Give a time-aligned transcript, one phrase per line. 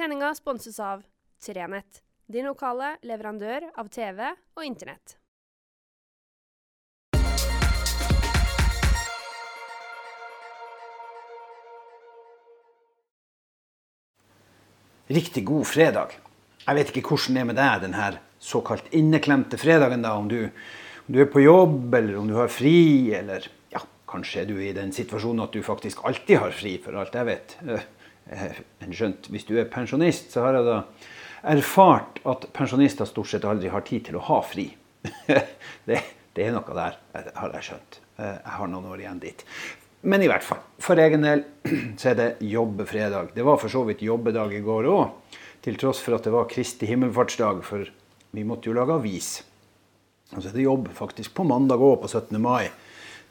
[0.00, 1.02] Sendinga sponses av
[1.44, 5.12] Trenett, din lokale leverandør av TV og Internett.
[15.12, 16.16] Riktig god fredag.
[16.64, 18.10] Jeg vet ikke hvordan det er med deg denne
[18.40, 20.00] såkalt inneklemte fredagen.
[20.00, 23.84] da, Om du, om du er på jobb, eller om du har fri, eller ja,
[24.08, 27.34] kanskje er du i den situasjonen at du faktisk alltid har fri, for alt jeg
[27.34, 27.58] vet.
[28.30, 28.60] Eh,
[28.94, 30.78] skjønt, hvis du er pensjonist, så har jeg da
[31.50, 34.68] erfart at pensjonister stort sett aldri har tid til å ha fri.
[35.88, 36.00] det,
[36.36, 36.98] det er noe der,
[37.34, 38.00] har jeg skjønt.
[38.20, 39.44] Eh, Jeg har noen år igjen dit.
[40.02, 41.42] Men i hvert fall, for egen del
[42.00, 43.34] så er det jobbefredag.
[43.34, 46.48] Det var for så vidt jobbedag i går òg, til tross for at det var
[46.48, 47.84] Kristi himmelfartsdag, for
[48.32, 49.40] vi måtte jo lage avis.
[50.30, 52.38] Og så er det jobb faktisk på mandag òg, på 17.
[52.40, 52.70] mai.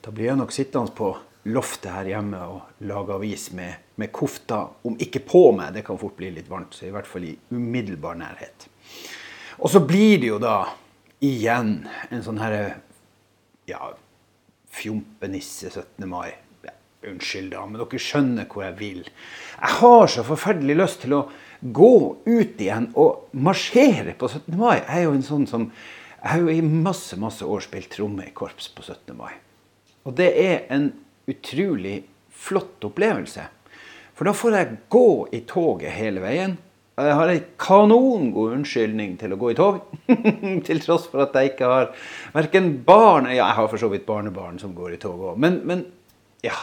[0.03, 1.13] Da blir jeg nok sittende på
[1.49, 5.99] loftet her hjemme og lage avis med, med kofta, om ikke på meg, det kan
[5.99, 8.69] fort bli litt varmt, så i hvert fall i umiddelbar nærhet.
[9.59, 10.55] Og så blir det jo da
[11.25, 12.77] igjen en sånn herre
[13.67, 13.91] ja,
[14.71, 16.07] fjompenisse 17.
[16.09, 16.31] mai.
[16.63, 16.73] Ja,
[17.11, 19.03] unnskyld, da, men dere skjønner hvor jeg vil.
[19.59, 21.25] Jeg har så forferdelig lyst til å
[21.59, 21.93] gå
[22.23, 24.55] ut igjen og marsjere på 17.
[24.55, 24.77] mai.
[24.79, 25.71] Jeg er jo en sånn som
[26.19, 29.13] Jeg har jo i masse, masse år spilt tromme i korps på 17.
[29.15, 29.37] mai.
[30.03, 30.89] Og det er en
[31.31, 33.45] utrolig flott opplevelse.
[34.19, 36.57] For da får jeg gå i toget hele veien.
[36.99, 39.77] Og Jeg har ei kanongod unnskyldning til å gå i tog.
[40.67, 41.85] til tross for at jeg ikke har
[42.33, 45.39] verken barn Ja, jeg har for så vidt barnebarn som går i tog òg.
[45.39, 45.85] Men, men
[46.43, 46.57] ja.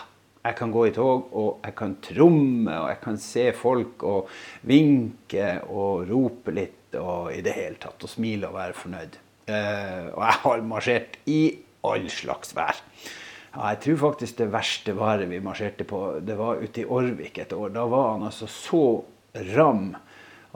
[0.46, 4.28] Jeg kan gå i tog, og jeg kan tromme, og jeg kan se folk og
[4.70, 7.98] vinke og rope litt og i det hele tatt.
[7.98, 9.16] Og smile og være fornøyd.
[9.48, 11.40] Eh, og jeg har marsjert i
[11.88, 12.78] all slags vær.
[13.56, 17.38] Ja, jeg tror faktisk det verste været vi marsjerte på, det var ute i Orvik
[17.40, 17.70] et år.
[17.72, 18.82] Da var han altså så
[19.54, 19.94] ram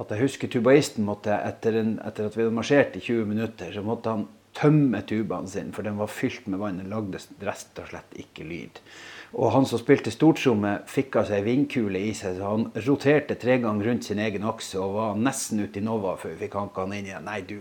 [0.00, 3.72] at jeg husker tubaisten måtte, etter, en, etter at vi hadde marsjert i 20 minutter,
[3.72, 6.80] så måtte han tømme tubaen sin, for den var fylt med vann.
[6.80, 8.80] Den lagde rett og slett ikke lyd.
[9.32, 13.60] Og han som spilte stortromme, fikk altså ei vindkule i seg, så han roterte tre
[13.62, 16.84] ganger rundt sin egen akse og var nesten ute i Nova før vi fikk hanka
[16.84, 17.28] han inn igjen.
[17.28, 17.60] Nei, du,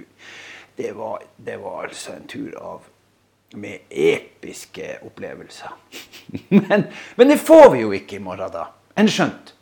[0.79, 2.87] det var, det var altså en tur av
[3.53, 5.73] med episke opplevelser.
[6.49, 8.67] men, men det får vi jo ikke i morgen, da.
[8.99, 9.55] Enn skjønt.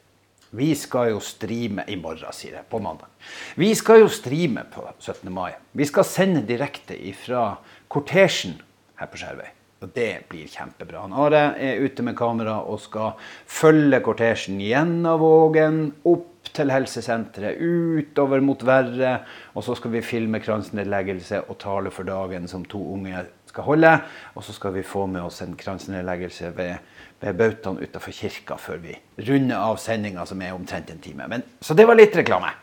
[0.58, 3.12] Vi skal jo streame i morgen, sier jeg, på mandag.
[3.60, 5.28] Vi skal jo streame på 17.
[5.34, 5.52] mai.
[5.76, 7.50] Vi skal sende direkte ifra
[7.92, 8.56] kortesjen
[8.98, 9.52] her på Skjervøy.
[9.84, 11.04] Og det blir kjempebra.
[11.04, 17.60] Han Are er ute med kamera og skal følge kortesjen gjennom Vågen, opp til helsesenteret,
[17.62, 19.20] utover mot Verre.
[19.54, 23.28] Og så skal vi filme kransnedleggelse og tale for dagen som to unge
[23.58, 23.94] skal holde.
[24.36, 26.78] Og så skal vi få med oss en kransnedleggelse ved,
[27.20, 31.28] ved bautaen utafor kirka før vi runder av sendinga, som er omtrent en time.
[31.28, 32.54] Men, så det var litt reklame.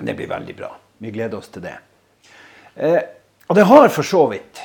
[0.00, 0.72] Det blir veldig bra.
[0.98, 1.74] Vi gleder oss til det.
[2.74, 3.02] Eh,
[3.46, 4.62] og det har for så vidt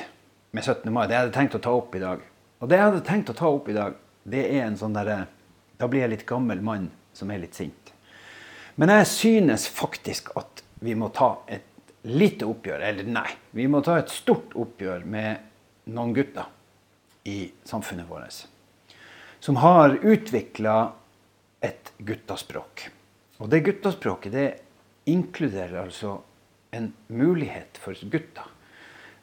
[0.56, 0.88] med 17.
[0.92, 2.24] mai, det jeg hadde tenkt å ta opp i dag.
[2.60, 5.26] Og det jeg hadde tenkt å ta opp i dag, det er en sånn derre
[5.80, 7.92] Da blir jeg litt gammel mann som er litt sint.
[8.76, 11.64] Men jeg synes faktisk at vi må ta et
[12.02, 12.84] lite oppgjør.
[12.90, 16.48] Eller nei, vi må ta et stort oppgjør med noen gutter
[17.28, 18.46] i samfunnet vårt.
[19.40, 20.78] Som har utvikla
[21.64, 22.88] et guttaspråk.
[23.40, 24.48] Og det guttaspråket det
[25.10, 26.18] inkluderer altså
[26.76, 28.48] en mulighet for gutter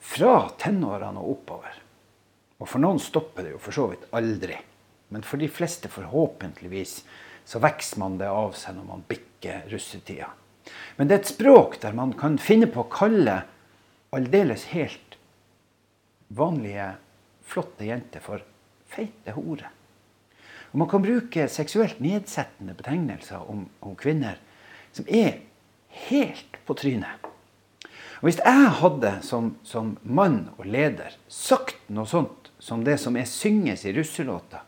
[0.07, 1.77] fra tenårene og oppover.
[2.57, 4.57] Og for noen stopper det jo for så vidt aldri.
[5.13, 6.99] Men for de fleste, forhåpentligvis,
[7.47, 10.31] så vokser man det av seg når man bikker russetida.
[10.97, 13.41] Men det er et språk der man kan finne på å kalle
[14.15, 15.17] aldeles helt
[16.27, 16.93] vanlige,
[17.47, 18.43] flotte jenter for
[18.91, 19.69] feite hore.
[20.71, 24.39] Og man kan bruke seksuelt nedsettende betegnelser om, om kvinner
[24.91, 25.39] som er
[26.09, 27.23] helt på trynet.
[28.19, 33.15] Og Hvis jeg hadde som, som, mann og leder sagt noe sånt som det som
[33.17, 34.63] er synges i russelåta,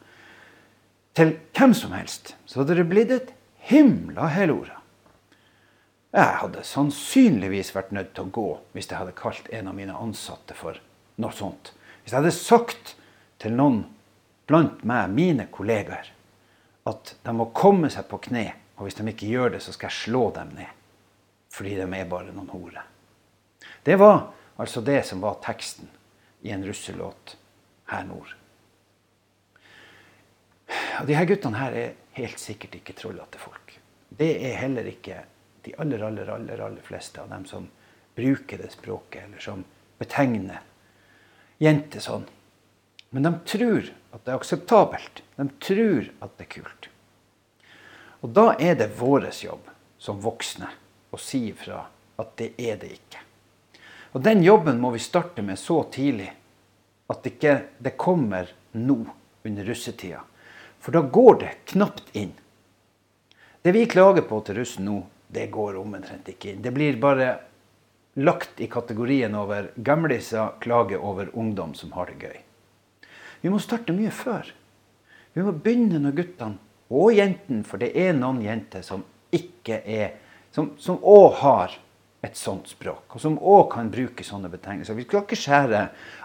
[1.17, 3.31] til hvem som helst, så hadde det blitt et
[3.67, 4.78] himla helora.
[6.09, 9.93] Jeg hadde sannsynligvis vært nødt til å gå hvis jeg hadde kalt en av mine
[9.93, 10.79] ansatte for
[11.21, 11.73] noe sånt.
[12.01, 12.95] Hvis jeg hadde sagt
[13.41, 13.83] til noen
[14.49, 16.09] blant meg, mine kollegaer,
[16.89, 18.47] at de må komme seg på kne,
[18.79, 20.73] og hvis de ikke gjør det, så skal jeg slå dem ned.
[21.53, 22.85] Fordi de er bare noen horer.
[23.85, 25.89] Det var altså det som var teksten
[26.41, 27.35] i en russelåt
[27.93, 28.33] her nord.
[30.99, 33.75] Og de her guttene her er helt sikkert ikke trollete folk.
[34.09, 35.21] Det er heller ikke
[35.63, 37.67] de aller, aller, aller, aller fleste av dem som
[38.15, 39.63] bruker det språket, eller som
[39.99, 40.61] betegner
[41.59, 42.25] jenter sånn.
[43.09, 45.23] Men de tror at det er akseptabelt.
[45.35, 46.89] De tror at det er kult.
[48.19, 49.69] Og da er det vår jobb
[49.99, 50.69] som voksne
[51.11, 51.85] å si ifra
[52.19, 53.23] at det er det ikke.
[54.11, 56.31] Og Den jobben må vi starte med så tidlig
[57.09, 59.03] at det ikke det kommer nå
[59.45, 60.23] under russetida.
[60.79, 62.33] For da går det knapt inn.
[63.61, 66.61] Det vi klager på til russen nå, det går omtrent ikke inn.
[66.65, 67.33] Det blir bare
[68.19, 72.39] lagt i kategorien over gamliser klager over ungdom som har det gøy.
[73.41, 74.49] Vi må starte mye før.
[75.33, 76.57] Vi må begynne når guttene
[76.89, 80.17] og jentene, for det er noen jenter som ikke er
[80.49, 81.75] Som òg har
[82.25, 84.97] et sånt språk, og som òg kan bruke sånne betegnelser.
[84.97, 85.83] Vi skal ikke skjære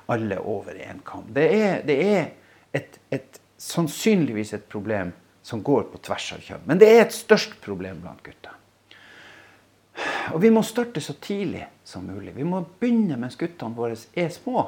[0.09, 1.27] alle over én kam.
[1.29, 2.25] Det er, det er
[2.73, 5.13] et, et, sannsynligvis et problem
[5.45, 6.65] som går på tvers av kjønn.
[6.65, 8.57] Men det er et størst problem blant gutter.
[10.33, 12.33] Og vi må starte så tidlig som mulig.
[12.37, 14.63] Vi må begynne mens guttene våre er små,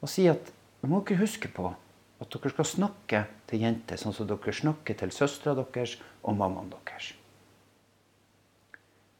[0.00, 0.52] og si at
[0.82, 1.72] vi må ikke huske på
[2.20, 6.70] at dere skal snakke til jenter sånn som dere snakker til søstera deres og mammaen
[6.72, 7.14] deres.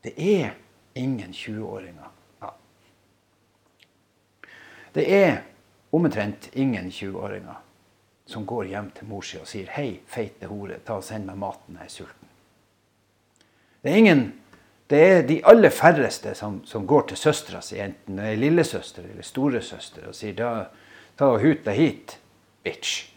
[0.05, 0.55] Det er
[0.95, 2.11] ingen 20-åringer.
[2.43, 2.53] Ja.
[4.95, 5.39] Det er
[5.97, 7.63] omtrent ingen 20-åringer
[8.27, 11.37] som går hjem til mor si og sier 'Hei, feite hore, ta og send meg
[11.37, 12.31] maten, jeg er sulten'.
[13.83, 14.33] Det er ingen
[14.91, 19.07] det er de aller færreste som, som går til søstera si, enten det er lillesøster
[19.07, 20.53] eller storesøster, og sier da,
[21.17, 22.19] 'ta og hut deg hit,
[22.67, 23.11] bitch'.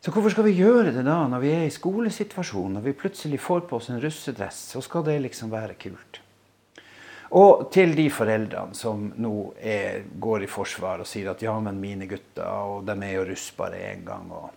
[0.00, 3.40] Så hvorfor skal vi gjøre det da, når vi er i skolesituasjonen, når vi plutselig
[3.40, 4.58] får på oss en russedress?
[4.74, 6.20] Så skal det liksom være kult.
[7.30, 11.80] Og til de foreldrene som nå er, går i forsvar og sier at ja, men
[11.80, 14.28] mine gutter, og de er jo russ bare én gang.
[14.32, 14.52] og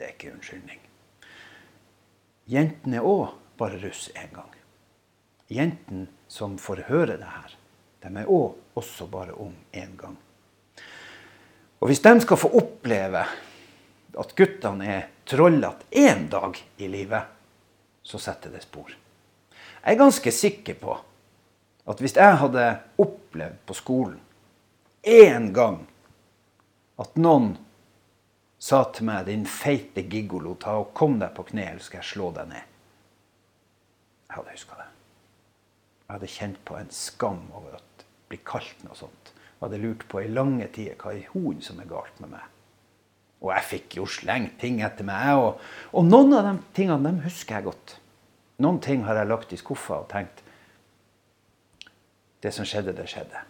[0.00, 0.80] det er ikke unnskyldning.
[2.48, 4.54] Jentene er òg bare russ én gang.
[5.52, 7.52] Jentene som får høre det her,
[8.00, 10.16] de er òg også bare ung én gang.
[11.80, 13.26] Og hvis de skal få oppleve
[14.24, 17.36] at guttene er trollete én dag i livet,
[18.02, 18.88] så setter det spor.
[18.88, 20.96] Jeg er ganske sikker på
[21.90, 22.66] at hvis jeg hadde
[23.00, 24.20] opplevd på skolen
[25.04, 25.82] én gang
[27.00, 27.58] at noen
[28.70, 32.12] sa til meg 'din feite gigolo, ta og kom deg på kne, eller skal jeg
[32.12, 32.68] slå deg ned'.
[34.28, 34.88] Jeg hadde huska det.
[36.06, 37.80] Jeg hadde kjent på en skam over å
[38.28, 39.32] bli kalt noe sånt.
[39.34, 42.44] Jeg hadde lurt på i lange tider hva i hoen som er galt med meg.
[43.40, 45.32] Og jeg fikk jo slengt ting etter meg.
[45.36, 45.58] Og,
[45.92, 47.96] og noen av de tingene dem husker jeg godt.
[48.60, 50.44] Noen ting har jeg lagt i skuffa og tenkt
[52.40, 53.42] Det som skjedde, det skjedde.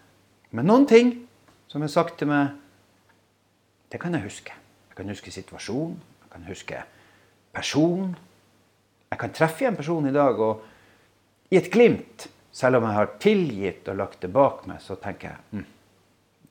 [0.51, 1.13] Men noen ting
[1.69, 2.57] som er sagt til meg,
[3.91, 4.57] det kan jeg huske
[5.01, 6.83] kan huske situasjon, jeg kan huske
[7.57, 8.13] person.
[9.11, 13.15] Jeg kan treffe en person i dag, og i et glimt, selv om jeg har
[13.23, 15.67] tilgitt og lagt det bak meg, så tenker jeg hm,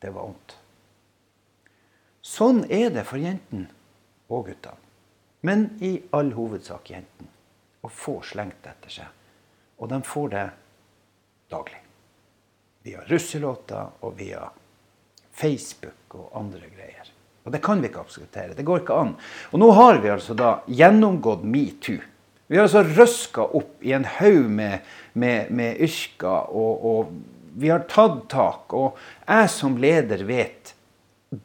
[0.01, 0.55] det var vondt.
[2.25, 3.69] Sånn er det for jentene
[4.29, 4.87] og guttene.
[5.47, 7.29] Men i all hovedsak jentene.
[7.79, 9.07] Å få slengt etter seg.
[9.79, 10.47] Og de får det
[11.51, 11.79] daglig.
[12.83, 14.41] Via russelåter og via
[15.31, 17.13] Facebook og andre greier.
[17.49, 18.53] Og det kan vi ikke akseptere.
[18.53, 19.15] Det går ikke an.
[19.49, 21.97] Og nå har vi altså da gjennomgått metoo.
[22.45, 24.85] Vi har altså røska opp i en haug med,
[25.17, 27.15] med, med, yrker, og, og,
[27.57, 28.75] vi har tatt tak.
[28.77, 30.75] Og jeg som leder vet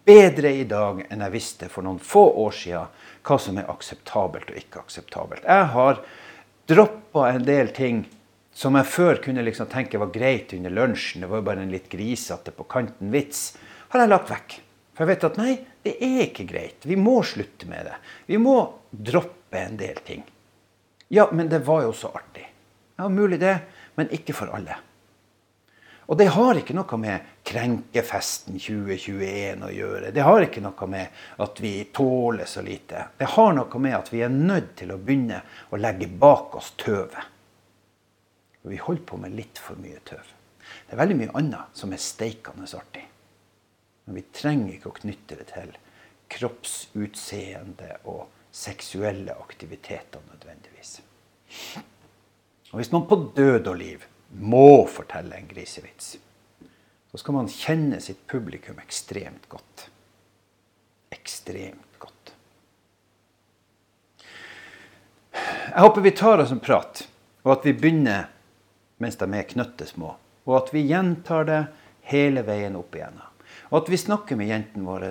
[0.04, 4.52] bedre i dag enn jeg visste for noen få år siden hva som er akseptabelt
[4.52, 5.48] og ikke akseptabelt.
[5.48, 6.04] Jeg har
[6.68, 8.04] droppa en del ting
[8.52, 11.24] som jeg før kunne liksom tenke var greit under lunsjen.
[11.24, 13.54] Det var jo bare en litt grisete på kanten vits.
[13.88, 14.60] Har jeg lagt vekk.
[14.94, 16.86] For jeg vet at nei, det er ikke greit.
[16.86, 17.98] Vi må slutte med det.
[18.30, 18.56] Vi må
[18.90, 20.22] droppe en del ting.
[21.10, 22.46] Ja, men det var jo så artig.
[22.96, 23.58] Ja, mulig det,
[23.98, 24.76] men ikke for alle.
[26.06, 30.10] Og det har ikke noe med krenkefesten 2021 å gjøre.
[30.12, 33.06] Det har ikke noe med at vi tåler så lite.
[33.16, 35.40] Det har noe med at vi er nødt til å begynne
[35.72, 37.32] å legge bak oss tøvet.
[38.64, 40.24] Vi holder på med litt for mye tøv.
[40.84, 43.04] Det er veldig mye annet som er steikende artig.
[44.04, 45.72] Men vi trenger ikke å knytte det til
[46.34, 50.98] kroppsutseende og seksuelle aktiviteter nødvendigvis.
[52.70, 54.04] Og Hvis man på død og liv
[54.40, 56.16] må fortelle en grisevits,
[57.10, 59.88] så skal man kjenne sitt publikum ekstremt godt.
[61.14, 62.32] Ekstremt godt.
[65.34, 67.04] Jeg håper vi tar oss en prat,
[67.44, 68.26] og at vi begynner
[69.02, 70.10] mens de er knøttesmå.
[70.44, 71.62] Og at vi gjentar det
[72.10, 73.33] hele veien opp igjennom.
[73.74, 75.08] Og at vi snakker med jentene våre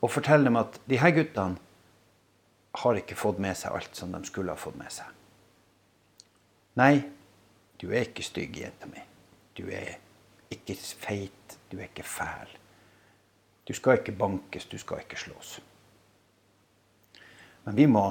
[0.00, 1.60] og forteller dem at de her guttene
[2.80, 5.10] har ikke fått med seg alt som de skulle ha fått med seg.
[6.80, 7.04] Nei,
[7.76, 9.04] du er ikke stygg, jenta mi.
[9.52, 9.98] Du er
[10.48, 11.58] ikke feit.
[11.68, 12.56] Du er ikke fæl.
[13.68, 15.58] Du skal ikke bankes, du skal ikke slås.
[17.68, 18.06] Men vi må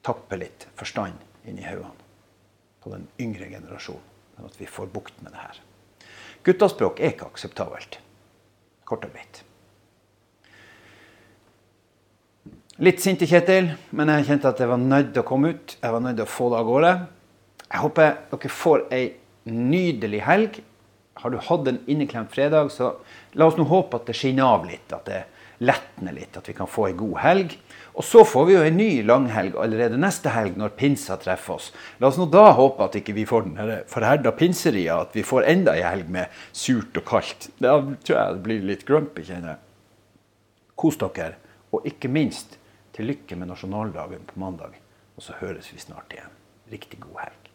[0.00, 2.08] tappe litt forstand inn i hodene
[2.80, 5.64] på den yngre generasjonen, sånn at vi får bukt med det her.
[6.48, 8.06] Guttaspråk er ikke akseptabelt.
[8.90, 9.44] Kort og greit.
[12.80, 15.74] Litt sint i Kjetil, men jeg kjente at jeg var nødt til å komme ut.
[15.76, 16.92] Jeg var nødt til å få det av gårde.
[17.66, 19.02] Jeg håper dere får ei
[19.52, 20.56] nydelig helg.
[21.20, 22.94] Har du hatt en inneklemt fredag, så
[23.36, 24.88] la oss nå håpe at det skinner av litt.
[24.96, 25.20] At det
[25.60, 27.56] letner litt, at vi kan få ei god helg.
[27.98, 31.70] Og så får vi jo en ny langhelg allerede neste helg når pinsa treffer oss.
[32.00, 35.48] La oss nå da håpe at ikke vi får den forherda pinseria, at vi får
[35.50, 37.50] enda ei helg med surt og kaldt.
[37.60, 39.62] Da tror jeg det blir litt grumpy, kjenner jeg.
[40.80, 41.36] Kos dere,
[41.74, 42.56] og ikke minst
[42.96, 44.78] til lykke med nasjonaldagen på mandag.
[45.18, 46.32] Og så høres vi snart igjen.
[46.72, 47.49] Riktig god helg.